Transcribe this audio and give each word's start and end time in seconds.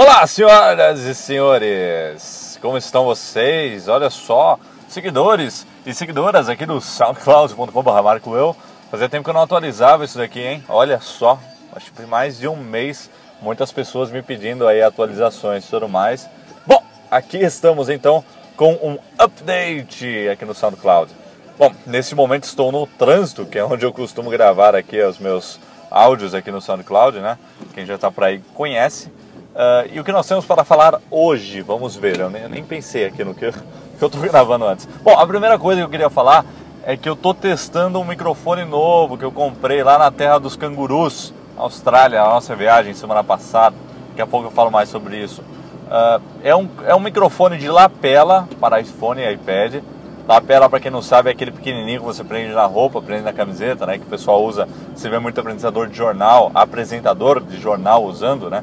Olá, 0.00 0.24
senhoras 0.28 1.00
e 1.00 1.12
senhores! 1.12 2.56
Como 2.62 2.78
estão 2.78 3.04
vocês? 3.04 3.88
Olha 3.88 4.08
só, 4.10 4.56
seguidores 4.86 5.66
e 5.84 5.92
seguidoras 5.92 6.48
aqui 6.48 6.64
do 6.64 6.80
soundcloud.com.br 6.80 8.02
Marco 8.04 8.36
Eu. 8.36 8.54
Fazia 8.92 9.08
tempo 9.08 9.24
que 9.24 9.30
eu 9.30 9.34
não 9.34 9.42
atualizava 9.42 10.04
isso 10.04 10.16
daqui, 10.16 10.38
hein? 10.38 10.62
Olha 10.68 11.00
só, 11.00 11.36
acho 11.74 11.92
que 11.92 12.02
mais 12.02 12.38
de 12.38 12.46
um 12.46 12.54
mês, 12.54 13.10
muitas 13.42 13.72
pessoas 13.72 14.08
me 14.08 14.22
pedindo 14.22 14.68
aí 14.68 14.80
atualizações 14.80 15.66
e 15.66 15.68
tudo 15.68 15.88
mais. 15.88 16.30
Bom, 16.64 16.80
aqui 17.10 17.38
estamos 17.38 17.88
então 17.88 18.24
com 18.56 18.74
um 18.74 18.98
update 19.18 20.28
aqui 20.28 20.44
no 20.44 20.54
SoundCloud. 20.54 21.10
Bom, 21.58 21.74
nesse 21.84 22.14
momento 22.14 22.44
estou 22.44 22.70
no 22.70 22.86
trânsito, 22.86 23.46
que 23.46 23.58
é 23.58 23.64
onde 23.64 23.84
eu 23.84 23.92
costumo 23.92 24.30
gravar 24.30 24.76
aqui 24.76 25.02
os 25.02 25.18
meus 25.18 25.58
áudios 25.90 26.34
aqui 26.34 26.52
no 26.52 26.60
SoundCloud, 26.60 27.18
né? 27.18 27.36
Quem 27.74 27.84
já 27.84 27.96
está 27.96 28.12
por 28.12 28.22
aí 28.22 28.40
conhece. 28.54 29.10
Uh, 29.58 29.90
e 29.92 29.98
o 29.98 30.04
que 30.04 30.12
nós 30.12 30.24
temos 30.24 30.46
para 30.46 30.62
falar 30.62 31.00
hoje? 31.10 31.62
Vamos 31.62 31.96
ver, 31.96 32.20
eu 32.20 32.30
nem, 32.30 32.42
eu 32.42 32.48
nem 32.48 32.62
pensei 32.62 33.04
aqui 33.04 33.24
no 33.24 33.34
que 33.34 33.46
eu, 33.46 33.52
que 33.98 34.04
eu 34.04 34.08
gravando 34.08 34.64
antes. 34.64 34.88
Bom, 35.02 35.18
a 35.18 35.26
primeira 35.26 35.58
coisa 35.58 35.80
que 35.80 35.84
eu 35.84 35.90
queria 35.90 36.08
falar 36.08 36.46
é 36.84 36.96
que 36.96 37.08
eu 37.08 37.16
tô 37.16 37.34
testando 37.34 37.98
um 37.98 38.04
microfone 38.04 38.64
novo 38.64 39.18
que 39.18 39.24
eu 39.24 39.32
comprei 39.32 39.82
lá 39.82 39.98
na 39.98 40.12
terra 40.12 40.38
dos 40.38 40.54
cangurus, 40.54 41.34
Austrália, 41.56 42.22
a 42.22 42.28
nossa 42.28 42.54
viagem 42.54 42.94
semana 42.94 43.24
passada. 43.24 43.74
Daqui 44.10 44.22
a 44.22 44.28
pouco 44.28 44.46
eu 44.46 44.52
falo 44.52 44.70
mais 44.70 44.90
sobre 44.90 45.16
isso. 45.16 45.40
Uh, 45.40 46.22
é, 46.44 46.54
um, 46.54 46.68
é 46.86 46.94
um 46.94 47.00
microfone 47.00 47.58
de 47.58 47.68
lapela 47.68 48.48
para 48.60 48.80
iPhone 48.80 49.20
e 49.20 49.32
iPad. 49.32 49.82
Lapela, 50.28 50.68
para 50.70 50.78
quem 50.78 50.92
não 50.92 51.02
sabe, 51.02 51.30
é 51.30 51.32
aquele 51.32 51.50
pequenininho 51.50 51.98
que 51.98 52.06
você 52.06 52.22
prende 52.22 52.54
na 52.54 52.64
roupa, 52.64 53.02
prende 53.02 53.22
na 53.22 53.32
camiseta, 53.32 53.86
né? 53.86 53.98
Que 53.98 54.04
o 54.04 54.08
pessoal 54.08 54.44
usa. 54.44 54.68
Você 54.94 55.08
vê 55.08 55.18
muito 55.18 55.40
apresentador 55.40 55.88
de 55.88 55.96
jornal, 55.96 56.52
apresentador 56.54 57.40
de 57.40 57.58
jornal 57.60 58.04
usando, 58.04 58.48
né? 58.48 58.62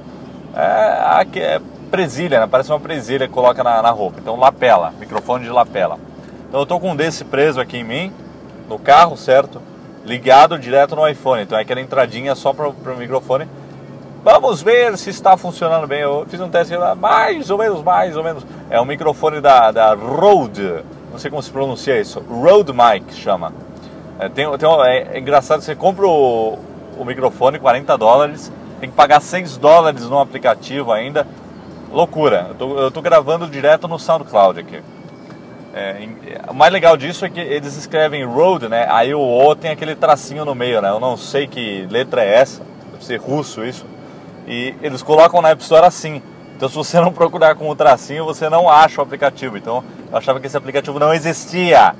É, 0.55 1.25
é 1.39 1.61
presilha, 1.91 2.39
né? 2.39 2.47
Parece 2.49 2.71
uma 2.71 2.79
presilha 2.79 3.27
que 3.27 3.33
coloca 3.33 3.63
na, 3.63 3.81
na 3.81 3.91
roupa. 3.91 4.19
Então, 4.19 4.37
lapela, 4.37 4.93
microfone 4.99 5.43
de 5.43 5.49
lapela. 5.49 5.99
Então, 6.47 6.61
eu 6.61 6.65
tô 6.65 6.79
com 6.79 6.91
um 6.91 6.95
desse 6.95 7.25
preso 7.25 7.59
aqui 7.59 7.77
em 7.77 7.83
mim, 7.83 8.13
no 8.69 8.79
carro, 8.79 9.17
certo? 9.17 9.61
Ligado 10.05 10.57
direto 10.57 10.95
no 10.95 11.07
iPhone. 11.07 11.43
Então, 11.43 11.57
é 11.57 11.61
aquela 11.61 11.81
entradinha 11.81 12.33
só 12.35 12.53
para 12.53 12.69
o 12.69 12.97
microfone. 12.97 13.47
Vamos 14.23 14.61
ver 14.61 14.97
se 14.97 15.09
está 15.09 15.35
funcionando 15.35 15.87
bem. 15.87 16.01
Eu 16.01 16.25
fiz 16.27 16.39
um 16.39 16.49
teste 16.49 16.73
mais 16.97 17.49
ou 17.49 17.57
menos, 17.57 17.83
mais 17.83 18.15
ou 18.15 18.23
menos. 18.23 18.45
É 18.69 18.79
um 18.79 18.85
microfone 18.85 19.41
da, 19.41 19.71
da 19.71 19.93
Rode. 19.93 20.83
Não 21.11 21.19
sei 21.19 21.29
como 21.29 21.43
se 21.43 21.51
pronuncia 21.51 21.99
isso. 21.99 22.21
Rode 22.21 22.71
Mic 22.73 23.13
chama. 23.13 23.53
É, 24.17 24.29
tem, 24.29 24.49
tem, 24.57 24.69
é, 24.85 25.17
é 25.17 25.19
engraçado, 25.19 25.61
você 25.61 25.75
compra 25.75 26.07
o, 26.07 26.57
o 26.97 27.05
microfone, 27.05 27.59
40 27.59 27.97
dólares 27.97 28.51
tem 28.85 28.89
que 28.89 28.95
pagar 28.95 29.19
6 29.19 29.57
dólares 29.57 30.07
no 30.07 30.19
aplicativo 30.19 30.91
ainda. 30.91 31.27
Loucura. 31.91 32.47
Eu 32.49 32.55
tô, 32.55 32.77
eu 32.77 32.91
tô 32.91 33.01
gravando 33.01 33.47
direto 33.47 33.87
no 33.87 33.97
SoundCloud 33.97 34.59
aqui. 34.59 34.81
É, 35.73 36.07
o 36.47 36.53
mais 36.53 36.71
legal 36.71 36.95
disso 36.95 37.25
é 37.25 37.29
que 37.29 37.39
eles 37.39 37.75
escrevem 37.75 38.23
road, 38.23 38.69
né? 38.69 38.87
Aí 38.89 39.13
o 39.13 39.19
O 39.19 39.55
tem 39.55 39.71
aquele 39.71 39.95
tracinho 39.95 40.45
no 40.45 40.53
meio, 40.53 40.81
né? 40.81 40.89
Eu 40.89 40.99
não 40.99 41.17
sei 41.17 41.47
que 41.47 41.87
letra 41.89 42.23
é 42.23 42.35
essa, 42.35 42.61
deve 42.91 43.03
ser 43.03 43.19
russo 43.19 43.65
isso. 43.65 43.85
E 44.47 44.75
eles 44.81 45.01
colocam 45.01 45.41
na 45.41 45.49
App 45.49 45.61
Store 45.63 45.85
assim. 45.85 46.21
Então 46.55 46.69
se 46.69 46.75
você 46.75 46.99
não 47.01 47.11
procurar 47.11 47.55
com 47.55 47.67
o 47.67 47.75
tracinho, 47.75 48.23
você 48.23 48.49
não 48.49 48.69
acha 48.69 49.01
o 49.01 49.03
aplicativo. 49.03 49.57
Então 49.57 49.83
eu 50.11 50.17
achava 50.17 50.39
que 50.39 50.45
esse 50.45 50.55
aplicativo 50.55 50.99
não 50.99 51.13
existia. 51.13 51.95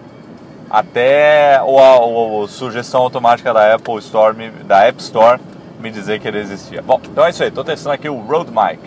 Até 0.70 1.62
o, 1.64 1.76
o, 1.76 2.44
a 2.44 2.48
sugestão 2.48 3.02
automática 3.02 3.54
da 3.54 3.76
Apple 3.76 3.98
Store, 3.98 4.36
da 4.66 4.84
App 4.84 5.02
Store 5.02 5.40
me 5.80 5.92
dizer 5.92 6.20
que 6.20 6.28
ele 6.28 6.40
existia. 6.40 6.82
Bom, 6.82 7.00
então 7.04 7.26
é 7.26 7.30
isso 7.30 7.44
aí, 7.44 7.50
estou 7.50 7.64
testando 7.64 7.94
aqui 7.94 8.10
o 8.10 8.20
Rode 8.20 8.52
Mic. 8.52 8.80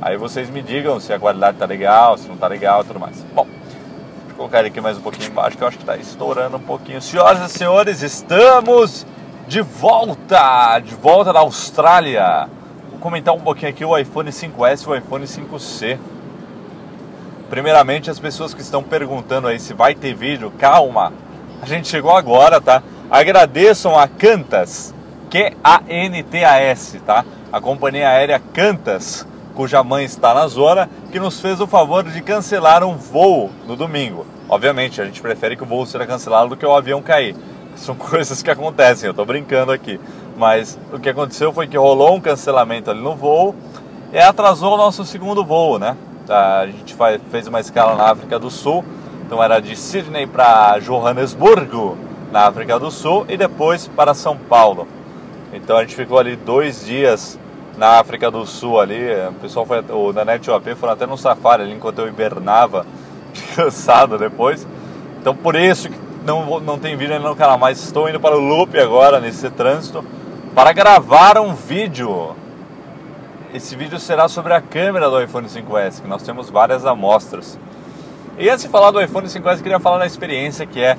Aí 0.00 0.16
vocês 0.16 0.48
me 0.48 0.62
digam 0.62 1.00
se 1.00 1.12
a 1.12 1.18
qualidade 1.18 1.56
está 1.56 1.66
legal, 1.66 2.16
se 2.16 2.28
não 2.28 2.34
está 2.34 2.46
legal 2.46 2.82
e 2.82 2.84
tudo 2.84 3.00
mais. 3.00 3.24
Bom, 3.34 3.44
deixa 3.44 4.30
eu 4.30 4.36
colocar 4.36 4.60
ele 4.60 4.68
aqui 4.68 4.80
mais 4.80 4.96
um 4.96 5.00
pouquinho 5.00 5.28
embaixo, 5.28 5.56
que 5.56 5.62
eu 5.62 5.68
acho 5.68 5.76
que 5.76 5.82
está 5.82 5.96
estourando 5.96 6.56
um 6.56 6.60
pouquinho. 6.60 7.02
Senhoras 7.02 7.50
e 7.50 7.52
senhores, 7.52 8.02
estamos 8.02 9.04
de 9.48 9.60
volta, 9.60 10.78
de 10.78 10.94
volta 10.94 11.32
da 11.32 11.40
Austrália. 11.40 12.48
Vou 12.90 13.00
comentar 13.00 13.34
um 13.34 13.40
pouquinho 13.40 13.70
aqui 13.70 13.84
o 13.84 13.98
iPhone 13.98 14.30
5S 14.30 14.86
e 14.86 14.88
o 14.88 14.94
iPhone 14.94 15.24
5C. 15.24 15.98
Primeiramente, 17.50 18.10
as 18.10 18.20
pessoas 18.20 18.54
que 18.54 18.60
estão 18.60 18.82
perguntando 18.82 19.48
aí 19.48 19.58
se 19.58 19.72
vai 19.72 19.94
ter 19.94 20.14
vídeo, 20.14 20.52
calma, 20.58 21.12
a 21.60 21.66
gente 21.66 21.88
chegou 21.88 22.14
agora, 22.14 22.60
tá? 22.60 22.82
Agradeçam 23.10 23.98
a 23.98 24.06
Cantas 24.06 24.94
Q-A-N-T-A-S, 25.30 27.00
tá? 27.00 27.24
A 27.52 27.60
companhia 27.60 28.08
aérea 28.08 28.40
Cantas, 28.52 29.26
cuja 29.54 29.82
mãe 29.84 30.04
está 30.04 30.32
na 30.32 30.46
zona, 30.46 30.88
que 31.12 31.20
nos 31.20 31.40
fez 31.40 31.60
o 31.60 31.66
favor 31.66 32.02
de 32.04 32.22
cancelar 32.22 32.82
um 32.82 32.96
voo 32.96 33.50
no 33.66 33.76
domingo. 33.76 34.24
Obviamente, 34.48 35.02
a 35.02 35.04
gente 35.04 35.20
prefere 35.20 35.56
que 35.56 35.62
o 35.62 35.66
voo 35.66 35.84
seja 35.84 36.06
cancelado 36.06 36.50
do 36.50 36.56
que 36.56 36.64
o 36.64 36.74
avião 36.74 37.02
cair. 37.02 37.36
São 37.76 37.94
coisas 37.96 38.42
que 38.42 38.50
acontecem, 38.50 39.06
eu 39.06 39.10
estou 39.10 39.26
brincando 39.26 39.70
aqui. 39.70 40.00
Mas 40.36 40.78
o 40.92 40.98
que 40.98 41.10
aconteceu 41.10 41.52
foi 41.52 41.66
que 41.66 41.76
rolou 41.76 42.14
um 42.14 42.20
cancelamento 42.20 42.90
ali 42.90 43.00
no 43.00 43.14
voo 43.14 43.54
e 44.12 44.18
atrasou 44.18 44.74
o 44.74 44.78
nosso 44.78 45.04
segundo 45.04 45.44
voo, 45.44 45.78
né? 45.78 45.96
A 46.28 46.66
gente 46.66 46.96
fez 47.30 47.46
uma 47.46 47.60
escala 47.60 47.96
na 47.96 48.10
África 48.10 48.38
do 48.38 48.50
Sul, 48.50 48.84
então 49.26 49.42
era 49.42 49.60
de 49.60 49.74
Sydney 49.76 50.26
para 50.26 50.78
Johannesburgo, 50.78 51.98
na 52.30 52.46
África 52.46 52.78
do 52.78 52.90
Sul, 52.90 53.26
e 53.28 53.36
depois 53.36 53.88
para 53.88 54.14
São 54.14 54.36
Paulo. 54.36 54.86
Então 55.52 55.76
a 55.76 55.80
gente 55.80 55.94
ficou 55.94 56.18
ali 56.18 56.36
dois 56.36 56.84
dias 56.84 57.38
na 57.76 57.98
África 57.98 58.30
do 58.30 58.44
Sul 58.44 58.78
ali. 58.80 58.98
O 59.28 59.34
pessoal 59.34 59.64
foi, 59.64 59.80
o 59.90 60.12
Nanete 60.12 60.48
e 60.48 60.52
o 60.52 60.54
AP 60.54 60.74
foram 60.76 60.92
até 60.92 61.06
no 61.06 61.16
safari 61.16 61.62
ali 61.62 61.72
enquanto 61.72 62.00
eu 62.00 62.08
hibernava, 62.08 62.84
cansado 63.56 64.18
depois. 64.18 64.66
Então 65.20 65.34
por 65.34 65.56
isso 65.56 65.88
que 65.88 65.98
não, 66.24 66.60
não 66.60 66.78
tem 66.78 66.96
vídeo 66.96 67.14
ainda 67.14 67.28
no 67.28 67.36
canal, 67.36 67.56
mas 67.56 67.82
estou 67.82 68.08
indo 68.08 68.20
para 68.20 68.36
o 68.36 68.40
loop 68.40 68.78
agora 68.78 69.20
nesse 69.20 69.48
trânsito 69.50 70.04
para 70.54 70.72
gravar 70.72 71.38
um 71.38 71.54
vídeo. 71.54 72.36
Esse 73.54 73.74
vídeo 73.74 73.98
será 73.98 74.28
sobre 74.28 74.52
a 74.52 74.60
câmera 74.60 75.08
do 75.08 75.22
iPhone 75.22 75.48
5S, 75.48 76.02
que 76.02 76.08
nós 76.08 76.22
temos 76.22 76.50
várias 76.50 76.84
amostras. 76.84 77.58
E 78.38 78.50
antes 78.50 78.64
de 78.64 78.68
falar 78.68 78.90
do 78.90 79.00
iPhone 79.00 79.26
5S, 79.26 79.62
queria 79.62 79.80
falar 79.80 79.98
da 79.98 80.06
experiência 80.06 80.66
que 80.66 80.82
é 80.82 80.98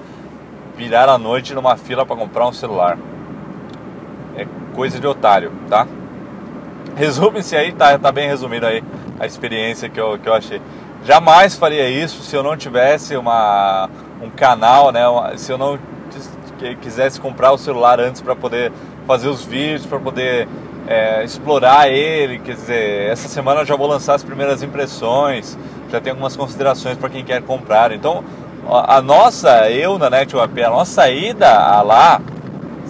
virar 0.76 1.08
à 1.08 1.18
noite 1.18 1.54
numa 1.54 1.78
fila 1.78 2.06
para 2.06 2.16
comprar 2.16 2.48
um 2.48 2.54
celular 2.54 2.98
é 4.42 4.48
coisa 4.76 5.00
de 5.00 5.08
otário, 5.08 5.52
tá? 5.70 5.88
Resume-se 6.96 7.56
aí, 7.56 7.72
tá, 7.72 7.98
tá 7.98 8.12
bem 8.12 8.28
resumido 8.28 8.66
aí 8.66 8.84
a 9.20 9.26
experiência 9.26 9.90
que 9.90 10.00
eu, 10.00 10.18
que 10.20 10.28
eu 10.28 10.34
achei. 10.34 10.62
Jamais 11.06 11.56
faria 11.56 11.90
isso 11.90 12.24
se 12.24 12.36
eu 12.36 12.44
não 12.44 12.58
tivesse 12.58 13.16
uma, 13.16 13.90
um 14.22 14.30
canal, 14.30 14.92
né? 14.92 15.02
Se 15.38 15.52
eu 15.52 15.58
não 15.58 15.80
quisesse 16.82 17.20
comprar 17.22 17.52
o 17.52 17.58
celular 17.58 18.00
antes 18.00 18.22
para 18.22 18.36
poder 18.36 18.72
fazer 19.08 19.30
os 19.30 19.46
vídeos, 19.46 19.86
para 19.86 20.00
poder 20.00 20.48
é, 20.88 21.24
explorar 21.24 21.90
ele. 21.90 22.40
Quer 22.40 22.56
dizer, 22.56 23.10
essa 23.10 23.30
semana 23.30 23.62
eu 23.62 23.66
já 23.66 23.76
vou 23.76 23.88
lançar 23.88 24.16
as 24.16 24.24
primeiras 24.24 24.62
impressões, 24.62 25.58
já 25.90 26.02
tem 26.02 26.12
algumas 26.12 26.36
considerações 26.36 26.98
para 26.98 27.10
quem 27.10 27.24
quer 27.24 27.42
comprar. 27.42 27.92
Então, 27.94 28.24
a 28.68 29.02
nossa, 29.02 29.70
eu 29.72 29.98
na 29.98 30.10
NetWap, 30.10 30.62
a 30.62 30.70
nossa 30.70 31.10
ida 31.10 31.82
lá 31.82 32.22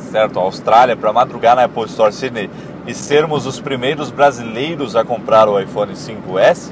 certo? 0.10 0.40
A 0.40 0.42
Austrália 0.42 0.96
para 0.96 1.14
madrugar 1.14 1.56
na 1.56 1.64
Apple 1.64 1.86
Store 1.86 2.12
Sydney 2.12 2.50
e 2.86 2.94
sermos 2.94 3.46
os 3.46 3.60
primeiros 3.60 4.12
brasileiros 4.12 4.96
a 4.96 5.04
comprar 5.04 5.48
o 5.48 5.60
iPhone 5.60 5.94
5S 5.94 6.72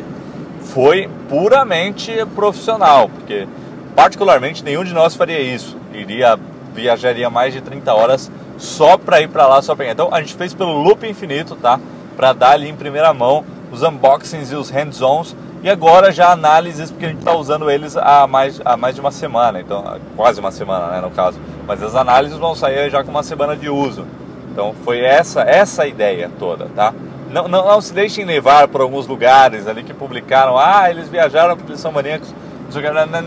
foi 0.61 1.09
puramente 1.29 2.13
profissional, 2.35 3.09
porque 3.09 3.47
particularmente 3.95 4.63
nenhum 4.63 4.83
de 4.83 4.93
nós 4.93 5.15
faria 5.15 5.39
isso. 5.39 5.77
Iria 5.93 6.37
viajaria 6.73 7.29
mais 7.29 7.53
de 7.53 7.61
30 7.61 7.93
horas 7.93 8.31
só 8.57 8.97
para 8.97 9.21
ir 9.21 9.29
para 9.29 9.47
lá, 9.47 9.61
só 9.61 9.75
para 9.75 9.89
Então 9.89 10.09
a 10.11 10.21
gente 10.21 10.35
fez 10.35 10.53
pelo 10.53 10.73
loop 10.73 11.07
infinito, 11.07 11.55
tá? 11.55 11.79
Para 12.15 12.33
dar 12.33 12.51
ali 12.51 12.69
em 12.69 12.75
primeira 12.75 13.13
mão 13.13 13.43
os 13.71 13.83
unboxings 13.83 14.51
e 14.51 14.55
os 14.55 14.69
hands-ons 14.69 15.35
e 15.63 15.69
agora 15.69 16.11
já 16.11 16.31
análises, 16.31 16.91
porque 16.91 17.05
a 17.05 17.09
gente 17.09 17.19
está 17.19 17.35
usando 17.35 17.69
eles 17.69 17.97
há 17.97 18.27
mais, 18.27 18.61
há 18.63 18.77
mais 18.77 18.95
de 18.95 19.01
uma 19.01 19.11
semana, 19.11 19.59
então 19.59 19.99
quase 20.15 20.39
uma 20.39 20.51
semana, 20.51 20.87
né, 20.87 21.01
no 21.01 21.09
caso. 21.09 21.39
Mas 21.67 21.83
as 21.83 21.95
análises 21.95 22.37
vão 22.37 22.55
sair 22.55 22.89
já 22.89 23.03
com 23.03 23.11
uma 23.11 23.23
semana 23.23 23.55
de 23.55 23.69
uso. 23.69 24.05
Então 24.51 24.73
foi 24.83 25.01
essa 25.01 25.41
essa 25.41 25.83
a 25.83 25.87
ideia 25.87 26.31
toda, 26.39 26.67
tá? 26.75 26.93
Não, 27.29 27.47
não, 27.47 27.65
não, 27.65 27.81
se 27.81 27.93
deixem 27.93 28.23
levar 28.23 28.69
por 28.69 28.79
alguns 28.79 29.05
lugares 29.05 29.67
ali 29.67 29.83
que 29.83 29.93
publicaram, 29.93 30.57
ah, 30.57 30.89
eles 30.89 31.09
viajaram 31.09 31.57
porque 31.57 31.73
eles 31.73 31.81
são 31.81 31.91
maníacos. 31.91 32.33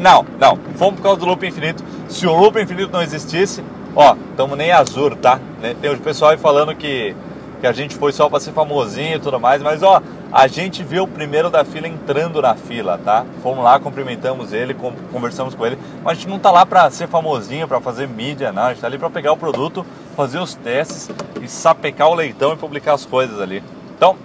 Não, 0.00 0.24
não, 0.38 0.58
fomos 0.76 0.96
por 0.96 1.02
causa 1.02 1.20
do 1.20 1.26
loop 1.26 1.46
infinito. 1.46 1.84
Se 2.08 2.26
o 2.26 2.34
loop 2.34 2.60
infinito 2.60 2.92
não 2.92 3.02
existisse, 3.02 3.62
ó, 3.94 4.16
estamos 4.30 4.56
nem 4.56 4.72
azul, 4.72 5.14
tá? 5.16 5.38
Tem 5.80 5.90
o 5.90 5.98
pessoal 5.98 6.30
aí 6.30 6.38
falando 6.38 6.74
que 6.74 7.14
que 7.60 7.66
a 7.66 7.72
gente 7.72 7.94
foi 7.94 8.10
só 8.10 8.28
para 8.28 8.40
ser 8.40 8.52
famosinho 8.52 9.16
e 9.16 9.20
tudo 9.20 9.38
mais, 9.38 9.62
mas 9.62 9.82
ó, 9.82 10.02
a 10.32 10.46
gente 10.46 10.82
viu 10.82 11.04
o 11.04 11.08
primeiro 11.08 11.50
da 11.50 11.64
fila 11.64 11.88
entrando 11.88 12.40
na 12.40 12.54
fila, 12.54 12.98
tá? 12.98 13.26
Fomos 13.42 13.64
lá, 13.64 13.80
cumprimentamos 13.80 14.52
ele, 14.52 14.74
conversamos 15.12 15.54
com 15.54 15.66
ele, 15.66 15.78
mas 16.04 16.12
a 16.12 16.14
gente 16.14 16.28
não 16.28 16.38
tá 16.38 16.50
lá 16.50 16.64
para 16.64 16.88
ser 16.90 17.08
famosinho, 17.08 17.66
para 17.66 17.80
fazer 17.80 18.06
mídia, 18.08 18.52
não, 18.52 18.64
a 18.64 18.68
gente 18.70 18.80
tá 18.80 18.86
ali 18.86 18.98
para 18.98 19.10
pegar 19.10 19.32
o 19.32 19.36
produto, 19.36 19.84
fazer 20.16 20.38
os 20.38 20.54
testes 20.54 21.10
e 21.40 21.48
sapecar 21.48 22.08
o 22.08 22.14
leitão 22.14 22.52
e 22.52 22.56
publicar 22.56 22.94
as 22.94 23.04
coisas 23.04 23.40
ali. 23.40 23.62
Então, 23.96 24.16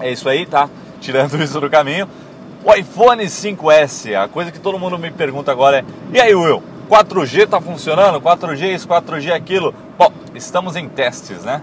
É 0.00 0.10
isso 0.10 0.28
aí, 0.28 0.46
tá? 0.46 0.68
Tirando 1.00 1.36
isso 1.42 1.60
do 1.60 1.70
caminho. 1.70 2.08
O 2.64 2.74
iPhone 2.74 3.24
5S, 3.24 4.14
a 4.14 4.28
coisa 4.28 4.50
que 4.50 4.58
todo 4.58 4.78
mundo 4.78 4.98
me 4.98 5.10
pergunta 5.10 5.52
agora 5.52 5.80
é: 5.80 5.84
e 6.12 6.20
aí, 6.20 6.34
Will? 6.34 6.62
4G 6.88 7.48
tá 7.48 7.60
funcionando? 7.60 8.20
4G 8.20 8.74
isso, 8.74 8.88
4G 8.88 9.32
aquilo? 9.32 9.74
Bom, 9.98 10.12
estamos 10.34 10.76
em 10.76 10.88
testes, 10.88 11.44
né? 11.44 11.62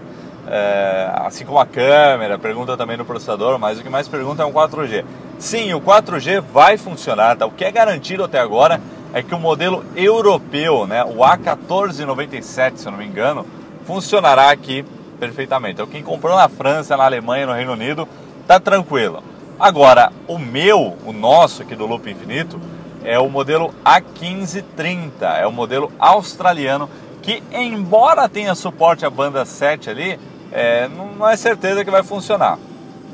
É, 0.52 1.12
assim 1.14 1.44
como 1.44 1.60
a 1.60 1.66
câmera, 1.66 2.36
pergunta 2.36 2.76
também 2.76 2.96
no 2.96 3.04
processador, 3.04 3.56
mas 3.56 3.78
o 3.78 3.82
que 3.84 3.88
mais 3.88 4.08
pergunta 4.08 4.42
é 4.42 4.46
um 4.46 4.52
4G. 4.52 5.04
Sim, 5.38 5.72
o 5.74 5.80
4G 5.80 6.40
vai 6.40 6.76
funcionar, 6.76 7.36
tá? 7.36 7.46
O 7.46 7.52
que 7.52 7.64
é 7.64 7.70
garantido 7.70 8.24
até 8.24 8.40
agora 8.40 8.80
é 9.14 9.22
que 9.22 9.32
o 9.32 9.38
modelo 9.38 9.84
europeu, 9.94 10.88
né, 10.88 11.04
o 11.04 11.18
A1497, 11.18 12.76
se 12.76 12.86
eu 12.86 12.92
não 12.92 12.98
me 12.98 13.06
engano, 13.06 13.46
funcionará 13.86 14.50
aqui 14.50 14.84
perfeitamente. 15.20 15.74
Então 15.74 15.86
quem 15.86 16.02
comprou 16.02 16.36
na 16.36 16.48
França, 16.48 16.96
na 16.96 17.04
Alemanha, 17.04 17.46
no 17.46 17.52
Reino 17.52 17.72
Unido, 17.72 18.08
tá 18.46 18.58
tranquilo. 18.58 19.22
Agora, 19.58 20.10
o 20.26 20.38
meu, 20.38 20.96
o 21.06 21.12
nosso 21.12 21.62
aqui 21.62 21.76
do 21.76 21.86
Loop 21.86 22.10
Infinito, 22.10 22.60
é 23.04 23.18
o 23.18 23.28
modelo 23.28 23.72
A1530, 23.84 25.38
é 25.38 25.46
o 25.46 25.52
modelo 25.52 25.92
australiano 25.98 26.88
que, 27.22 27.42
embora 27.52 28.28
tenha 28.28 28.54
suporte 28.54 29.04
à 29.04 29.10
banda 29.10 29.44
7 29.44 29.90
ali, 29.90 30.18
é, 30.52 30.88
não 30.88 31.28
é 31.28 31.36
certeza 31.36 31.84
que 31.84 31.90
vai 31.90 32.02
funcionar. 32.02 32.58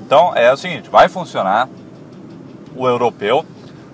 Então 0.04 0.34
é 0.36 0.52
o 0.52 0.56
seguinte, 0.56 0.88
vai 0.88 1.08
funcionar 1.08 1.68
o 2.74 2.86
europeu, 2.86 3.44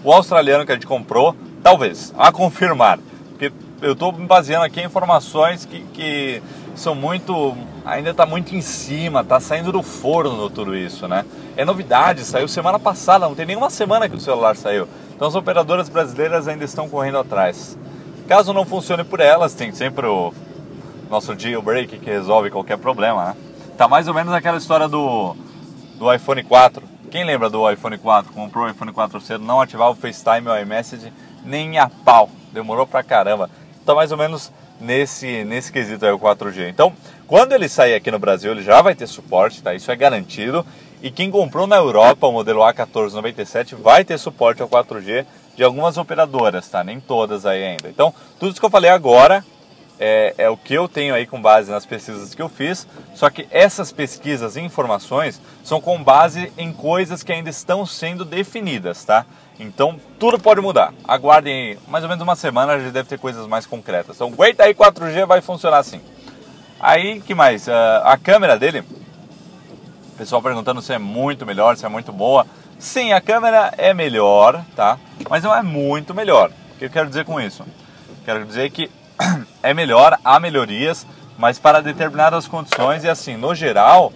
o 0.04 0.12
australiano 0.12 0.66
que 0.66 0.72
a 0.72 0.74
gente 0.74 0.86
comprou, 0.86 1.34
talvez, 1.62 2.12
a 2.18 2.30
confirmar, 2.32 2.98
porque 3.30 3.52
eu 3.80 3.92
estou 3.92 4.12
me 4.12 4.26
baseando 4.26 4.64
aqui 4.64 4.80
em 4.80 4.86
informações 4.86 5.64
que, 5.64 5.80
que 5.94 6.42
são 6.74 6.94
muito, 6.94 7.56
ainda 7.84 8.10
está 8.10 8.26
muito 8.26 8.54
em 8.54 8.60
cima, 8.60 9.20
está 9.20 9.38
saindo 9.40 9.72
do 9.72 9.82
forno 9.82 10.50
tudo 10.50 10.76
isso, 10.76 11.06
né? 11.06 11.24
É 11.56 11.64
novidade, 11.64 12.24
saiu 12.24 12.48
semana 12.48 12.78
passada, 12.78 13.26
não 13.26 13.34
tem 13.34 13.46
nenhuma 13.46 13.70
semana 13.70 14.08
que 14.08 14.16
o 14.16 14.20
celular 14.20 14.56
saiu. 14.56 14.88
Então 15.14 15.28
as 15.28 15.34
operadoras 15.34 15.88
brasileiras 15.88 16.48
ainda 16.48 16.64
estão 16.64 16.88
correndo 16.88 17.18
atrás. 17.18 17.78
Caso 18.26 18.52
não 18.52 18.64
funcione 18.64 19.04
por 19.04 19.20
elas, 19.20 19.54
tem 19.54 19.72
sempre 19.72 20.06
o 20.06 20.32
nosso 21.12 21.38
jailbreak 21.38 21.98
que 21.98 22.10
resolve 22.10 22.50
qualquer 22.50 22.78
problema, 22.78 23.26
né? 23.26 23.36
Tá 23.76 23.86
mais 23.86 24.08
ou 24.08 24.14
menos 24.14 24.32
aquela 24.32 24.56
história 24.56 24.88
do, 24.88 25.36
do 25.98 26.12
iPhone 26.12 26.42
4. 26.42 26.82
Quem 27.10 27.22
lembra 27.22 27.50
do 27.50 27.70
iPhone 27.70 27.98
4? 27.98 28.32
Comprou 28.32 28.64
o 28.64 28.70
iPhone 28.70 28.92
4 28.92 29.20
cedo, 29.20 29.44
não 29.44 29.60
ativava 29.60 29.90
o 29.90 29.94
FaceTime 29.94 30.48
ou 30.48 30.58
iMessage 30.58 31.12
nem 31.44 31.78
a 31.78 31.86
pau. 31.88 32.30
Demorou 32.50 32.86
pra 32.86 33.02
caramba. 33.02 33.50
Tá 33.84 33.94
mais 33.94 34.10
ou 34.10 34.16
menos 34.16 34.50
nesse, 34.80 35.44
nesse 35.44 35.70
quesito 35.70 36.06
aí 36.06 36.12
o 36.12 36.18
4G. 36.18 36.70
Então, 36.70 36.94
quando 37.26 37.52
ele 37.52 37.68
sair 37.68 37.94
aqui 37.94 38.10
no 38.10 38.18
Brasil, 38.18 38.50
ele 38.50 38.62
já 38.62 38.80
vai 38.80 38.94
ter 38.94 39.06
suporte, 39.06 39.62
tá? 39.62 39.74
Isso 39.74 39.92
é 39.92 39.96
garantido. 39.96 40.64
E 41.02 41.10
quem 41.10 41.30
comprou 41.30 41.66
na 41.66 41.76
Europa 41.76 42.26
o 42.26 42.32
modelo 42.32 42.60
A1497 42.60 43.74
vai 43.76 44.02
ter 44.02 44.16
suporte 44.18 44.62
ao 44.62 44.68
4G 44.68 45.26
de 45.54 45.62
algumas 45.62 45.98
operadoras, 45.98 46.68
tá? 46.68 46.82
Nem 46.82 47.00
todas 47.00 47.44
aí 47.44 47.62
ainda. 47.62 47.90
Então, 47.90 48.14
tudo 48.40 48.52
isso 48.52 48.60
que 48.60 48.64
eu 48.64 48.70
falei 48.70 48.88
agora 48.88 49.44
é, 50.04 50.34
é, 50.36 50.50
o 50.50 50.56
que 50.56 50.74
eu 50.74 50.88
tenho 50.88 51.14
aí 51.14 51.24
com 51.24 51.40
base 51.40 51.70
nas 51.70 51.86
pesquisas 51.86 52.34
que 52.34 52.42
eu 52.42 52.48
fiz, 52.48 52.88
só 53.14 53.30
que 53.30 53.46
essas 53.52 53.92
pesquisas 53.92 54.56
e 54.56 54.60
informações 54.60 55.40
são 55.62 55.80
com 55.80 56.02
base 56.02 56.52
em 56.58 56.72
coisas 56.72 57.22
que 57.22 57.32
ainda 57.32 57.48
estão 57.48 57.86
sendo 57.86 58.24
definidas, 58.24 59.04
tá? 59.04 59.24
Então 59.60 60.00
tudo 60.18 60.40
pode 60.40 60.60
mudar. 60.60 60.92
Aguardem 61.06 61.78
mais 61.86 62.02
ou 62.02 62.10
menos 62.10 62.20
uma 62.20 62.34
semana, 62.34 62.80
já 62.80 62.90
deve 62.90 63.08
ter 63.08 63.16
coisas 63.16 63.46
mais 63.46 63.64
concretas. 63.64 64.16
Então 64.16 64.26
aguenta 64.26 64.64
aí 64.64 64.74
4G 64.74 65.24
vai 65.24 65.40
funcionar 65.40 65.78
assim. 65.78 66.00
Aí 66.80 67.20
que 67.20 67.32
mais? 67.32 67.68
Uh, 67.68 67.70
a 68.02 68.18
câmera 68.18 68.58
dele, 68.58 68.82
pessoal 70.18 70.42
perguntando 70.42 70.82
se 70.82 70.92
é 70.92 70.98
muito 70.98 71.46
melhor, 71.46 71.76
se 71.76 71.86
é 71.86 71.88
muito 71.88 72.12
boa. 72.12 72.44
Sim, 72.76 73.12
a 73.12 73.20
câmera 73.20 73.72
é 73.78 73.94
melhor, 73.94 74.64
tá? 74.74 74.98
Mas 75.30 75.44
não 75.44 75.54
é 75.54 75.62
muito 75.62 76.12
melhor. 76.12 76.50
O 76.74 76.78
que 76.78 76.86
eu 76.86 76.90
quero 76.90 77.08
dizer 77.08 77.24
com 77.24 77.40
isso? 77.40 77.64
Quero 78.24 78.44
dizer 78.44 78.68
que 78.70 78.90
é 79.62 79.72
melhor, 79.72 80.18
há 80.24 80.40
melhorias, 80.40 81.06
mas 81.38 81.58
para 81.58 81.80
determinadas 81.80 82.46
condições 82.46 83.04
e 83.04 83.08
assim, 83.08 83.36
no 83.36 83.54
geral, 83.54 84.12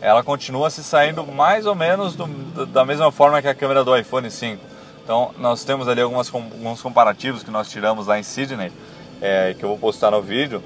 ela 0.00 0.22
continua 0.22 0.70
se 0.70 0.82
saindo 0.82 1.26
mais 1.26 1.66
ou 1.66 1.74
menos 1.74 2.14
do, 2.14 2.26
da 2.66 2.84
mesma 2.84 3.10
forma 3.10 3.40
que 3.42 3.48
a 3.48 3.54
câmera 3.54 3.84
do 3.84 3.96
iPhone 3.96 4.30
5. 4.30 4.62
Então, 5.02 5.32
nós 5.38 5.64
temos 5.64 5.88
ali 5.88 6.00
algumas, 6.00 6.32
alguns 6.32 6.80
comparativos 6.80 7.42
que 7.42 7.50
nós 7.50 7.68
tiramos 7.70 8.06
lá 8.06 8.18
em 8.18 8.22
Sydney, 8.22 8.70
é, 9.20 9.54
que 9.58 9.64
eu 9.64 9.70
vou 9.70 9.78
postar 9.78 10.10
no 10.10 10.22
vídeo. 10.22 10.62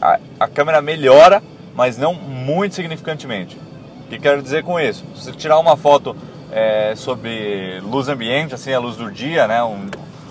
A, 0.00 0.18
a 0.40 0.48
câmera 0.48 0.82
melhora, 0.82 1.42
mas 1.74 1.96
não 1.96 2.14
muito 2.14 2.74
significantemente. 2.74 3.56
O 4.04 4.08
que 4.08 4.18
quero 4.18 4.42
dizer 4.42 4.62
com 4.64 4.78
isso? 4.78 5.04
Se 5.14 5.24
você 5.24 5.32
tirar 5.32 5.58
uma 5.58 5.76
foto 5.76 6.16
é, 6.50 6.94
sobre 6.96 7.80
luz 7.80 8.08
ambiente, 8.08 8.54
assim, 8.54 8.72
a 8.72 8.78
luz 8.78 8.96
do 8.96 9.10
dia, 9.10 9.46
né? 9.46 9.62
Um, 9.62 9.88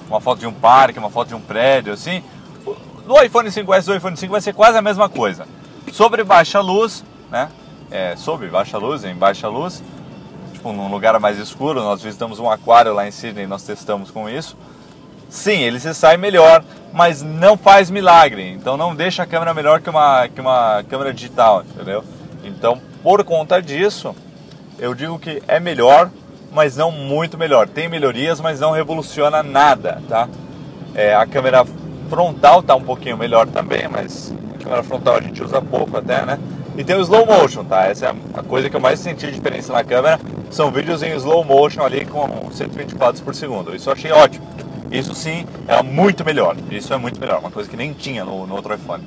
uma 0.08 0.20
foto 0.22 0.40
de 0.40 0.48
um 0.48 0.54
parque, 0.54 1.00
uma 1.00 1.10
foto 1.10 1.30
de 1.30 1.36
um 1.36 1.42
prédio, 1.42 1.94
assim, 1.94 2.24
do 3.06 3.22
iPhone 3.22 3.50
5S 3.50 3.86
do 3.86 3.96
iPhone 3.96 4.16
5 4.16 4.32
vai 4.32 4.42
ser 4.42 4.54
quase 4.54 4.78
a 4.78 4.82
mesma 4.82 5.10
coisa. 5.10 5.46
Sobre 5.92 6.24
baixa 6.24 6.62
luz, 6.62 7.04
né? 7.30 7.50
É, 7.92 8.16
sobre 8.16 8.48
baixa 8.48 8.78
luz, 8.78 9.04
em 9.04 9.14
baixa 9.14 9.48
luz, 9.48 9.84
tipo 10.54 10.72
num 10.74 10.90
lugar 10.90 11.20
mais 11.20 11.38
escuro, 11.38 11.84
nós 11.84 12.02
visitamos 12.02 12.40
um 12.40 12.50
aquário 12.50 12.94
lá 12.94 13.08
em 13.08 13.12
Sydney, 13.12 13.46
nós 13.46 13.64
testamos 13.64 14.10
com 14.10 14.30
isso. 14.30 14.58
Sim, 15.30 15.60
ele 15.62 15.80
se 15.80 15.94
sai 15.94 16.16
melhor, 16.16 16.64
mas 16.92 17.22
não 17.22 17.58
faz 17.58 17.90
milagre. 17.90 18.52
Então 18.52 18.78
não 18.78 18.96
deixa 18.96 19.24
a 19.24 19.26
câmera 19.26 19.54
melhor 19.54 19.82
que 19.82 19.90
uma, 19.90 20.28
que 20.28 20.40
uma 20.40 20.84
câmera 20.90 21.14
digital, 21.14 21.64
entendeu? 21.64 22.04
Então, 22.44 22.82
por 23.02 23.24
conta 23.24 23.62
disso, 23.62 24.16
eu 24.80 24.94
digo 24.94 25.20
que 25.20 25.42
é 25.48 25.60
melhor, 25.60 26.10
mas 26.52 26.78
não 26.78 26.92
muito 26.92 27.38
melhor. 27.38 27.68
Tem 27.68 27.90
melhorias, 27.90 28.40
mas 28.40 28.60
não 28.60 28.72
revoluciona 28.72 29.44
nada, 29.44 30.02
tá? 30.08 30.28
É, 30.96 31.16
a 31.16 31.26
câmera 31.26 31.66
frontal 32.14 32.62
tá 32.62 32.76
um 32.76 32.84
pouquinho 32.84 33.18
melhor 33.18 33.48
também, 33.48 33.88
mas 33.88 34.32
a 34.54 34.64
câmera 34.64 34.84
frontal 34.84 35.16
a 35.16 35.22
gente 35.22 35.44
usa 35.44 35.60
pouco 35.60 35.98
até, 35.98 36.24
né? 36.24 36.38
E 36.78 36.84
tem 36.84 36.96
o 36.96 37.02
slow 37.02 37.26
motion, 37.26 37.64
tá? 37.64 37.86
Essa 37.86 38.08
é 38.08 38.16
a 38.36 38.44
coisa 38.44 38.70
que 38.70 38.76
eu 38.76 38.80
mais 38.80 39.00
senti 39.00 39.32
diferença 39.32 39.74
na 39.74 39.84
câmera. 39.84 40.20
São 40.52 40.70
vídeos 40.70 41.02
em 41.02 41.16
slow 41.16 41.44
motion 41.44 41.82
ali 41.82 42.06
com 42.06 42.52
120 42.52 42.94
quadros 42.94 43.20
por 43.20 43.34
segundo. 43.34 43.76
Isso 43.76 43.90
eu 43.90 43.94
achei 43.94 44.12
ótimo. 44.12 44.48
Isso 44.92 45.16
sim 45.16 45.48
é 45.68 45.82
muito 45.82 46.24
melhor. 46.24 46.56
Isso 46.70 46.94
é 46.94 46.98
muito 46.98 47.20
melhor, 47.20 47.40
uma 47.40 47.50
coisa 47.50 47.68
que 47.68 47.76
nem 47.76 47.94
tinha 47.94 48.24
no, 48.24 48.46
no 48.46 48.56
outro 48.56 48.76
iPhone. 48.76 49.04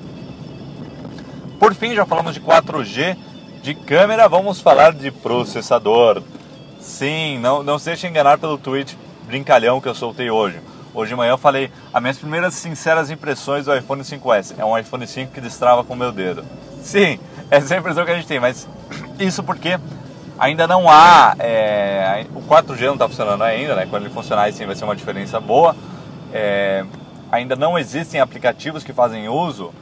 Por 1.61 1.75
fim, 1.75 1.95
já 1.95 2.05
falamos 2.05 2.35
de 2.35 2.41
4G 2.41 3.17
de 3.63 3.75
câmera, 3.75 4.29
vamos 4.29 4.61
falar 4.61 4.93
de 4.93 5.13
processador. 5.13 6.23
Sim, 6.81 7.39
não, 7.39 7.63
não 7.63 7.79
se 7.79 7.87
deixe 7.87 8.09
enganar 8.09 8.39
pelo 8.39 8.59
tweet 8.59 8.99
brincalhão 9.27 9.81
que 9.81 9.89
eu 9.89 9.95
soltei 9.95 10.29
hoje. 10.29 10.59
Hoje 10.97 11.11
de 11.11 11.15
manhã 11.15 11.33
eu 11.33 11.39
falei 11.39 11.71
as 11.93 12.01
minhas 12.01 12.17
primeiras 12.17 12.55
sinceras 12.55 13.11
impressões 13.11 13.67
do 13.67 13.77
iPhone 13.77 14.01
5S. 14.01 14.55
É 14.57 14.65
um 14.65 14.79
iPhone 14.79 15.07
5 15.07 15.31
que 15.31 15.43
destrava 15.43 15.85
com 15.85 15.93
o 15.93 15.97
meu 15.97 16.11
dedo. 16.11 16.43
Sim, 16.81 17.21
essa 17.51 17.75
é 17.75 17.77
a 17.77 17.81
impressão 17.81 18.03
que 18.07 18.13
a 18.13 18.15
gente 18.15 18.27
tem, 18.27 18.41
mas 18.41 18.67
isso 19.19 19.45
porque 19.45 19.79
ainda 20.39 20.67
não 20.67 20.89
há. 20.89 21.37
É, 21.39 22.25
o 22.35 22.41
4G 22.41 22.87
não 22.87 22.95
está 22.95 23.07
funcionando 23.07 23.45
ainda, 23.45 23.75
né? 23.77 23.87
Quando 23.91 24.05
ele 24.05 24.15
funcionar, 24.15 24.51
sim 24.55 24.65
vai 24.65 24.75
ser 24.75 24.85
uma 24.85 24.97
diferença 24.97 25.39
boa. 25.39 25.77
É, 26.33 26.83
ainda 27.31 27.55
não 27.55 27.79
existem 27.79 28.19
aplicativos 28.19 28.83
que 28.83 28.95
fazem 28.95 29.29
uso 29.29 29.75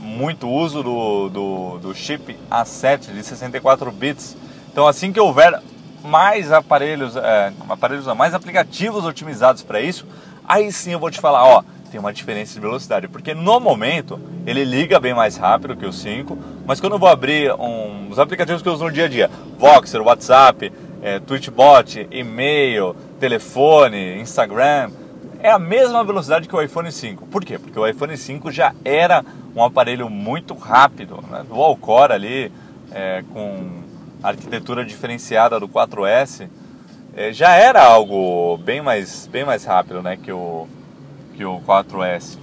muito 0.00 0.48
uso 0.48 0.82
do, 0.82 1.28
do, 1.28 1.78
do 1.78 1.94
chip 1.94 2.38
A7 2.50 3.12
de 3.12 3.22
64 3.22 3.92
bits. 3.92 4.34
Então, 4.72 4.88
assim 4.88 5.12
que 5.12 5.20
houver 5.20 5.60
mais 6.02 6.52
aparelhos, 6.52 7.16
é, 7.16 7.52
aparelhos 7.68 8.06
mais 8.14 8.32
aplicativos 8.32 9.04
otimizados 9.04 9.62
para 9.62 9.80
isso, 9.80 10.06
aí 10.46 10.70
sim 10.72 10.92
eu 10.92 10.98
vou 10.98 11.10
te 11.10 11.20
falar, 11.20 11.44
ó, 11.44 11.62
tem 11.90 12.00
uma 12.00 12.12
diferença 12.12 12.54
de 12.54 12.60
velocidade, 12.60 13.06
porque 13.06 13.34
no 13.34 13.60
momento 13.60 14.20
ele 14.46 14.64
liga 14.64 14.98
bem 14.98 15.14
mais 15.14 15.36
rápido 15.36 15.76
que 15.76 15.86
o 15.86 15.92
5, 15.92 16.36
mas 16.66 16.80
quando 16.80 16.94
eu 16.94 16.98
vou 16.98 17.08
abrir 17.08 17.52
um, 17.52 18.08
os 18.10 18.18
aplicativos 18.18 18.62
que 18.62 18.68
eu 18.68 18.72
uso 18.72 18.84
no 18.84 18.90
dia 18.90 19.04
a 19.04 19.08
dia, 19.08 19.30
Voxer, 19.58 20.02
WhatsApp, 20.02 20.72
é, 21.00 21.20
Twitchbot, 21.20 22.08
e-mail, 22.10 22.96
telefone, 23.20 24.18
Instagram, 24.20 24.90
é 25.40 25.50
a 25.50 25.58
mesma 25.58 26.02
velocidade 26.02 26.48
que 26.48 26.56
o 26.56 26.62
iPhone 26.62 26.90
5. 26.90 27.26
Por 27.26 27.44
quê? 27.44 27.58
Porque 27.58 27.78
o 27.78 27.86
iPhone 27.86 28.16
5 28.16 28.50
já 28.50 28.74
era 28.84 29.24
um 29.54 29.62
aparelho 29.62 30.08
muito 30.08 30.54
rápido, 30.54 31.22
né? 31.30 31.44
dual 31.46 31.76
core 31.76 32.12
ali, 32.12 32.52
é, 32.90 33.22
com 33.32 33.82
arquitetura 34.22 34.84
diferenciada 34.84 35.60
do 35.60 35.68
4S, 35.68 36.48
é, 37.16 37.32
já 37.32 37.52
era 37.54 37.82
algo 37.82 38.56
bem 38.58 38.82
mais, 38.82 39.26
bem 39.26 39.44
mais 39.44 39.64
rápido 39.64 40.02
né, 40.02 40.16
que, 40.16 40.32
o, 40.32 40.66
que 41.34 41.44
o 41.44 41.60
4S. 41.60 42.38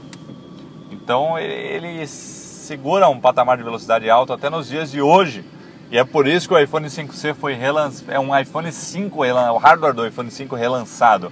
Então 0.91 1.37
ele, 1.37 1.53
ele 1.53 2.07
segura 2.07 3.09
um 3.09 3.19
patamar 3.19 3.57
de 3.57 3.63
velocidade 3.63 4.09
alto 4.09 4.33
até 4.33 4.49
nos 4.49 4.67
dias 4.67 4.91
de 4.91 5.01
hoje. 5.01 5.43
E 5.89 5.97
é 5.97 6.03
por 6.03 6.25
isso 6.25 6.47
que 6.47 6.53
o 6.53 6.59
iPhone 6.59 6.87
5C 6.87 7.33
foi 7.33 7.53
relançado, 7.53 8.11
é 8.11 8.19
um 8.19 8.37
iPhone 8.37 8.71
5, 8.71 9.25
o 9.25 9.57
hardware 9.57 9.93
do 9.93 10.07
iPhone 10.07 10.31
5 10.31 10.55
relançado 10.55 11.31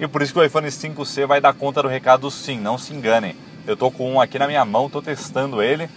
e 0.00 0.08
por 0.08 0.22
isso 0.22 0.32
que 0.32 0.38
o 0.38 0.44
iPhone 0.44 0.66
5C 0.66 1.26
vai 1.26 1.42
dar 1.42 1.52
conta 1.52 1.82
do 1.82 1.88
recado 1.88 2.30
sim, 2.30 2.58
não 2.58 2.78
se 2.78 2.94
enganem. 2.94 3.36
Eu 3.66 3.76
tô 3.76 3.90
com 3.90 4.14
um 4.14 4.18
aqui 4.18 4.38
na 4.38 4.46
minha 4.46 4.64
mão, 4.64 4.88
tô 4.88 5.02
testando 5.02 5.62
ele. 5.62 5.90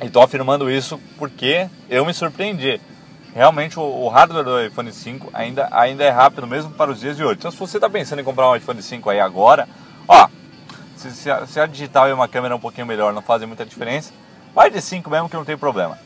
E 0.00 0.08
tô 0.08 0.22
afirmando 0.22 0.70
isso 0.70 0.98
porque 1.18 1.68
eu 1.90 2.06
me 2.06 2.14
surpreendi. 2.14 2.80
Realmente 3.34 3.78
o, 3.78 3.82
o, 3.82 4.08
hardware 4.08 4.44
do 4.44 4.60
iPhone 4.60 4.92
5 4.92 5.30
ainda, 5.32 5.68
ainda 5.70 6.04
é 6.04 6.10
rápido 6.10 6.46
mesmo 6.46 6.70
para 6.72 6.90
os 6.90 7.00
dias 7.00 7.16
de 7.16 7.24
hoje. 7.24 7.38
Então 7.38 7.50
se 7.50 7.56
você 7.56 7.76
está 7.76 7.88
pensando 7.88 8.20
em 8.20 8.24
comprar 8.24 8.50
um 8.50 8.56
iPhone 8.56 8.82
5 8.82 9.10
aí 9.10 9.20
agora, 9.20 9.68
ó, 10.06 10.28
se, 10.96 11.10
se, 11.12 11.30
a, 11.30 11.46
se 11.46 11.60
a 11.60 11.66
digital 11.66 12.08
e 12.08 12.12
uma 12.12 12.28
câmera 12.28 12.54
um 12.56 12.60
pouquinho 12.60 12.86
melhor 12.86 13.12
não 13.12 13.22
fazem 13.22 13.46
muita 13.46 13.64
diferença, 13.64 14.12
vai 14.54 14.70
de 14.70 14.80
5 14.80 15.08
mesmo 15.10 15.28
que 15.28 15.36
não 15.36 15.44
tem 15.44 15.56
problema. 15.56 15.98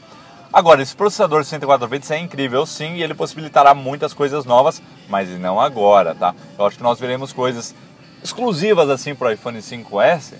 Agora, 0.52 0.80
esse 0.80 0.94
processador 0.94 1.44
64 1.44 1.86
bits 1.88 2.10
é 2.10 2.18
incrível 2.18 2.64
sim 2.64 2.94
e 2.94 3.02
ele 3.02 3.14
possibilitará 3.14 3.74
muitas 3.74 4.14
coisas 4.14 4.44
novas, 4.44 4.80
mas 5.08 5.28
não 5.38 5.60
agora, 5.60 6.14
tá? 6.14 6.34
Eu 6.58 6.66
acho 6.66 6.76
que 6.76 6.82
nós 6.82 6.98
veremos 6.98 7.32
coisas 7.32 7.74
exclusivas 8.22 8.88
assim 8.88 9.14
para 9.14 9.28
o 9.28 9.30
iPhone 9.32 9.58
5S 9.58 10.34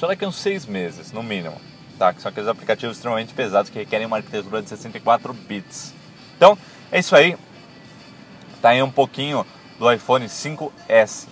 só 0.00 0.06
daqui 0.06 0.24
a 0.24 0.28
uns 0.28 0.36
6 0.36 0.64
meses, 0.64 1.12
no 1.12 1.22
mínimo. 1.22 1.60
Tá? 1.98 2.14
Que 2.14 2.22
são 2.22 2.30
aqueles 2.30 2.48
aplicativos 2.48 2.96
extremamente 2.96 3.34
pesados 3.34 3.70
que 3.70 3.78
requerem 3.78 4.06
uma 4.06 4.16
arquitetura 4.16 4.62
de 4.62 4.70
64 4.70 5.34
bits. 5.34 5.92
Então, 6.40 6.56
é 6.90 6.98
isso 6.98 7.14
aí. 7.14 7.36
Tá 8.62 8.70
aí 8.70 8.82
um 8.82 8.90
pouquinho 8.90 9.44
do 9.78 9.92
iPhone 9.92 10.24
5S. 10.24 11.26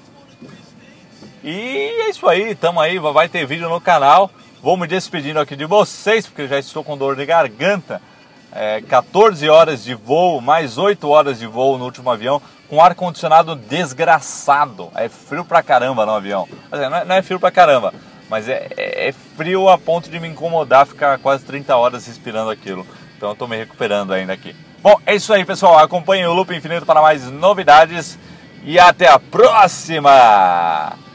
E 1.42 1.50
é 1.50 2.10
isso 2.10 2.28
aí, 2.28 2.54
tamo 2.54 2.78
aí, 2.78 2.98
vai 2.98 3.26
ter 3.26 3.46
vídeo 3.46 3.70
no 3.70 3.80
canal. 3.80 4.30
Vou 4.62 4.76
me 4.76 4.86
despedindo 4.86 5.40
aqui 5.40 5.56
de 5.56 5.64
vocês, 5.64 6.26
porque 6.26 6.46
já 6.46 6.58
estou 6.58 6.84
com 6.84 6.94
dor 6.94 7.16
de 7.16 7.24
garganta. 7.24 8.02
É, 8.52 8.82
14 8.82 9.48
horas 9.48 9.82
de 9.82 9.94
voo, 9.94 10.42
mais 10.42 10.76
8 10.76 11.08
horas 11.08 11.38
de 11.38 11.46
voo 11.46 11.78
no 11.78 11.86
último 11.86 12.10
avião, 12.10 12.42
com 12.68 12.78
ar-condicionado 12.78 13.56
desgraçado. 13.56 14.90
É 14.94 15.08
frio 15.08 15.42
pra 15.42 15.62
caramba 15.62 16.04
no 16.04 16.12
avião. 16.12 16.46
Não 16.70 16.96
é, 16.96 17.04
não 17.06 17.14
é 17.14 17.22
frio 17.22 17.40
pra 17.40 17.50
caramba, 17.50 17.94
mas 18.28 18.46
é, 18.46 18.68
é, 18.76 19.08
é, 19.08 19.12
frio 19.12 19.70
a 19.70 19.78
ponto 19.78 20.10
de 20.10 20.20
me 20.20 20.28
incomodar 20.28 20.86
ficar 20.86 21.18
quase 21.18 21.46
30 21.46 21.74
horas 21.74 22.06
respirando 22.06 22.50
aquilo. 22.50 22.86
Então 23.16 23.30
eu 23.30 23.34
tô 23.34 23.48
me 23.48 23.56
recuperando 23.56 24.12
ainda 24.12 24.34
aqui. 24.34 24.54
Bom, 24.80 24.96
é 25.04 25.14
isso 25.14 25.32
aí, 25.32 25.44
pessoal. 25.44 25.78
Acompanhe 25.78 26.26
o 26.26 26.32
Loop 26.32 26.54
Infinito 26.54 26.86
para 26.86 27.02
mais 27.02 27.24
novidades 27.30 28.18
e 28.64 28.78
até 28.78 29.08
a 29.08 29.18
próxima! 29.18 31.07